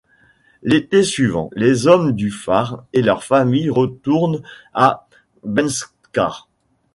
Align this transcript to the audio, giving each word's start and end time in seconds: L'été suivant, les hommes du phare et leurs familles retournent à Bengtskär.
L'été 0.63 1.03
suivant, 1.03 1.51
les 1.53 1.85
hommes 1.85 2.13
du 2.13 2.31
phare 2.31 2.85
et 2.91 3.03
leurs 3.03 3.23
familles 3.23 3.69
retournent 3.69 4.41
à 4.73 5.05
Bengtskär. 5.43 6.49